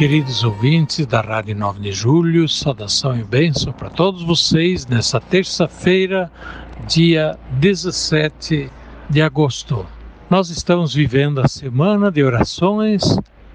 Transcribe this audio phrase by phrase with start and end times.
[0.00, 6.32] Queridos ouvintes da Rádio 9 de Julho, saudação e bênção para todos vocês nessa terça-feira,
[6.88, 8.70] dia 17
[9.10, 9.84] de agosto.
[10.30, 13.02] Nós estamos vivendo a semana de orações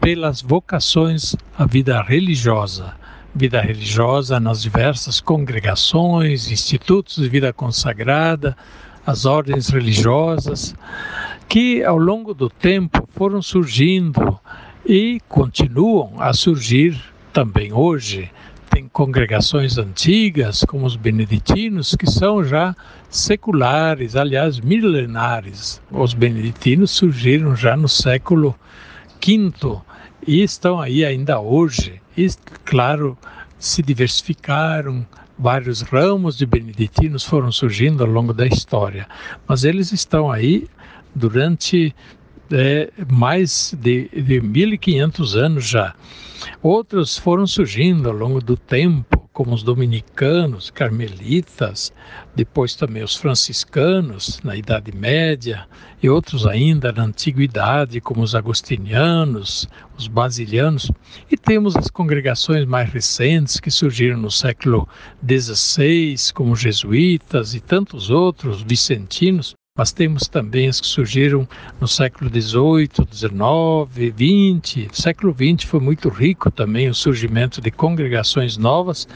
[0.00, 2.94] pelas vocações à vida religiosa.
[3.34, 8.56] Vida religiosa nas diversas congregações, institutos de vida consagrada,
[9.06, 10.74] as ordens religiosas,
[11.46, 14.39] que ao longo do tempo foram surgindo
[14.84, 17.00] e continuam a surgir
[17.32, 18.30] também hoje.
[18.70, 22.74] Tem congregações antigas, como os beneditinos, que são já
[23.08, 25.82] seculares, aliás, milenares.
[25.90, 28.54] Os beneditinos surgiram já no século
[29.24, 29.52] V
[30.26, 32.00] e estão aí ainda hoje.
[32.16, 32.28] E,
[32.64, 33.18] claro,
[33.58, 35.04] se diversificaram,
[35.38, 39.06] vários ramos de beneditinos foram surgindo ao longo da história,
[39.48, 40.68] mas eles estão aí
[41.14, 41.94] durante
[42.52, 45.94] é, mais de, de 1.500 anos já.
[46.62, 51.92] Outros foram surgindo ao longo do tempo, como os dominicanos, carmelitas,
[52.34, 55.66] depois também os franciscanos na Idade Média,
[56.02, 60.90] e outros ainda na Antiguidade, como os agostinianos, os basilianos.
[61.30, 64.88] E temos as congregações mais recentes que surgiram no século
[65.26, 71.48] XVI, como os jesuítas e tantos outros, vicentinos, mas temos também as que surgiram
[71.80, 73.32] no século XVIII, XIX,
[74.12, 74.92] XX.
[74.92, 79.08] O século XX foi muito rico também o surgimento de congregações novas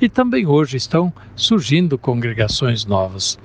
[0.00, 3.38] e também hoje estão surgindo congregações novas.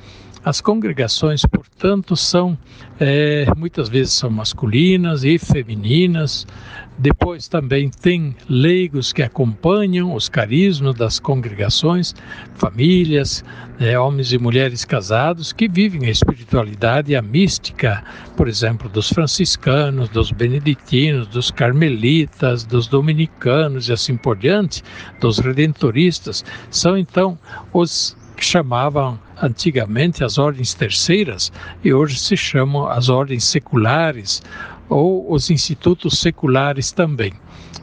[0.44, 2.58] As congregações, portanto, são
[3.00, 6.48] é, muitas vezes são masculinas e femininas.
[6.98, 12.14] Depois também tem leigos que acompanham os carismas das congregações,
[12.56, 13.44] famílias,
[13.80, 18.04] é, homens e mulheres casados que vivem a espiritualidade e a mística,
[18.36, 24.84] por exemplo, dos franciscanos, dos beneditinos, dos carmelitas, dos dominicanos e assim por diante,
[25.20, 26.44] dos redentoristas.
[26.70, 27.38] São então
[27.74, 31.52] os que chamavam antigamente as ordens terceiras
[31.84, 34.42] e hoje se chamam as ordens seculares
[34.90, 37.34] ou os institutos seculares também.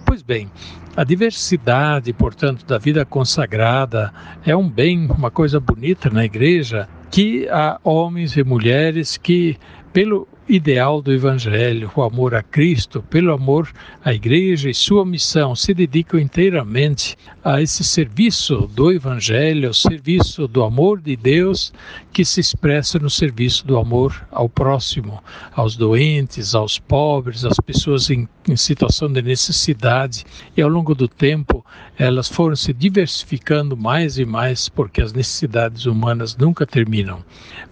[0.05, 0.51] Pois bem,
[0.97, 4.13] a diversidade, portanto, da vida consagrada
[4.45, 9.57] é um bem, uma coisa bonita na igreja, que há homens e mulheres que,
[9.93, 13.71] pelo ideal do Evangelho, o amor a Cristo, pelo amor
[14.03, 20.63] à Igreja e sua missão, se dedicam inteiramente a esse serviço do Evangelho, serviço do
[20.63, 21.73] amor de Deus,
[22.13, 25.23] que se expressa no serviço do amor ao próximo,
[25.55, 30.25] aos doentes, aos pobres, às pessoas em, em situação de necessidade.
[30.57, 31.65] E ao longo do tempo,
[31.99, 37.23] elas foram se diversificando mais e mais, porque as necessidades humanas nunca terminam.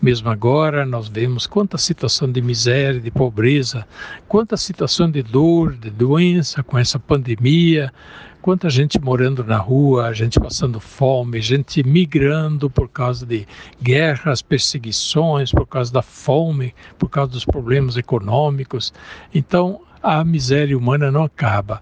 [0.00, 3.86] Mesmo agora, nós vemos quanta situação de miséria miséria, de pobreza,
[4.26, 7.92] quanta situação de dor, de doença com essa pandemia,
[8.42, 13.46] quanta gente morando na rua, gente passando fome, gente migrando por causa de
[13.80, 18.92] guerras, perseguições, por causa da fome, por causa dos problemas econômicos.
[19.32, 21.80] Então, a miséria humana não acaba.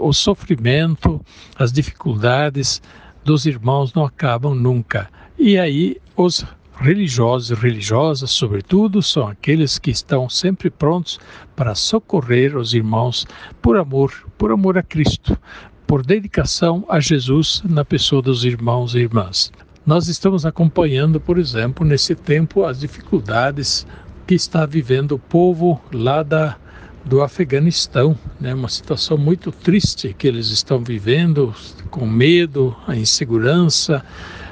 [0.00, 1.20] o sofrimento,
[1.58, 2.80] as dificuldades
[3.24, 5.08] dos irmãos não acabam nunca.
[5.36, 6.46] E aí os
[6.86, 11.18] religiosos e religiosas, sobretudo, são aqueles que estão sempre prontos
[11.56, 13.26] para socorrer os irmãos
[13.60, 15.36] por amor, por amor a Cristo,
[15.84, 19.50] por dedicação a Jesus na pessoa dos irmãos e irmãs.
[19.84, 23.84] Nós estamos acompanhando, por exemplo, nesse tempo as dificuldades
[24.24, 26.56] que está vivendo o povo lá da
[27.04, 28.52] do Afeganistão, né?
[28.52, 31.54] Uma situação muito triste que eles estão vivendo,
[31.88, 34.04] com medo, a insegurança,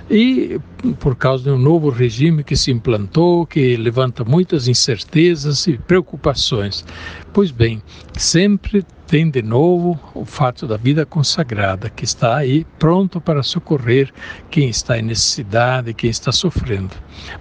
[0.09, 0.61] e
[0.93, 6.85] por causa de um novo regime que se implantou, que levanta muitas incertezas e preocupações.
[7.33, 7.83] Pois bem,
[8.17, 14.13] sempre tem de novo o fato da vida consagrada, que está aí pronto para socorrer
[14.51, 16.91] quem está em necessidade, quem está sofrendo.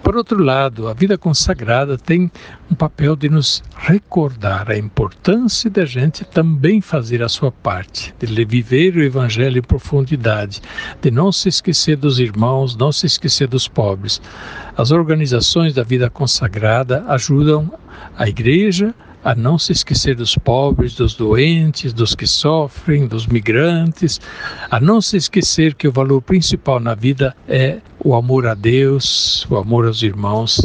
[0.04, 2.32] Por outro lado, a vida consagrada tem
[2.70, 8.46] um papel de nos recordar a importância da gente também fazer a sua parte, de
[8.46, 10.62] viver o Evangelho em profundidade,
[11.02, 14.22] de não se esquecer dos irmãos, não se esquecer dos pobres.
[14.78, 17.72] As organizações da vida consagrada ajudam
[18.18, 18.94] a Igreja
[19.24, 24.20] a não se esquecer dos pobres, dos doentes, dos que sofrem, dos migrantes,
[24.70, 29.48] a não se esquecer que o valor principal na vida é o amor a Deus,
[29.50, 30.62] o amor aos irmãos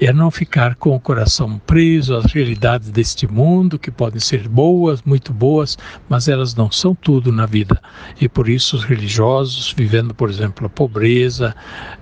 [0.00, 5.02] é não ficar com o coração preso às realidades deste mundo, que podem ser boas,
[5.02, 7.80] muito boas, mas elas não são tudo na vida.
[8.20, 11.54] E por isso os religiosos, vivendo, por exemplo, a pobreza,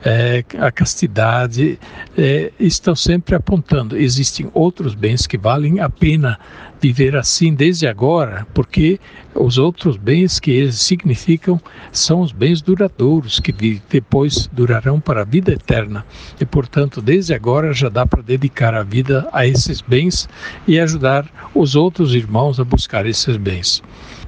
[0.04, 1.78] é, a castidade,
[2.16, 6.38] é, estão sempre apontando: existem outros bens que valem a pena
[6.82, 8.98] viver assim desde agora, porque
[9.32, 11.60] os outros bens que eles significam
[11.92, 16.04] são os bens duradouros, que depois durarão para a vida eterna.
[16.40, 20.28] E, portanto, desde agora já dá para dedicar a vida a esses bens
[20.66, 21.24] e ajudar
[21.54, 23.80] os outros irmãos a buscar esses bens.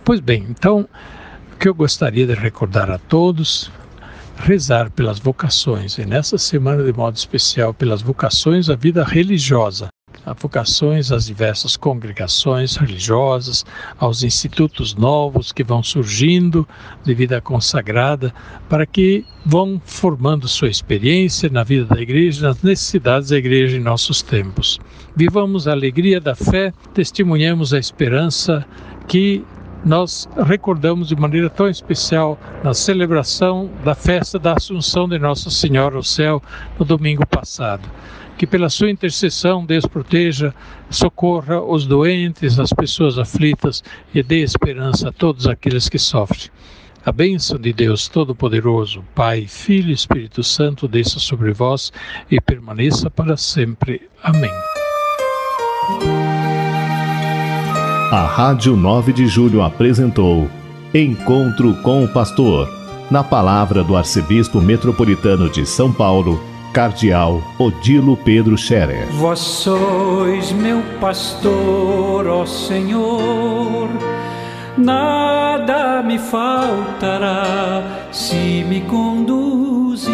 [0.04, 0.88] Pois bem, então,
[1.52, 3.70] o que eu gostaria de recordar a todos
[4.36, 9.88] rezar pelas vocações, e nessa semana de modo especial pelas vocações à vida religiosa,
[10.32, 13.64] vocações às diversas congregações religiosas,
[13.98, 16.66] aos institutos novos que vão surgindo
[17.02, 18.32] de vida consagrada,
[18.68, 23.80] para que vão formando sua experiência na vida da igreja, nas necessidades da igreja em
[23.80, 24.80] nossos tempos.
[25.14, 28.64] Vivamos a alegria da fé, testemunhemos a esperança
[29.06, 29.44] que
[29.84, 35.96] nós recordamos de maneira tão especial na celebração da festa da Assunção de Nossa Senhora
[35.96, 36.42] ao céu
[36.78, 37.82] no domingo passado
[38.36, 40.54] que pela sua intercessão Deus proteja,
[40.90, 43.82] socorra os doentes, as pessoas aflitas
[44.14, 46.50] e dê esperança a todos aqueles que sofrem.
[47.04, 51.92] A bênção de Deus Todo-Poderoso, Pai, Filho e Espírito Santo, desça sobre vós
[52.30, 54.08] e permaneça para sempre.
[54.22, 54.50] Amém.
[58.10, 60.48] A Rádio 9 de Julho apresentou
[60.94, 62.72] Encontro com o Pastor,
[63.10, 69.06] na palavra do Arcebispo Metropolitano de São Paulo Cardeal Odilo Pedro Scherer.
[69.12, 73.88] Vós sois meu pastor, ó Senhor,
[74.76, 80.08] nada me faltará se me conduz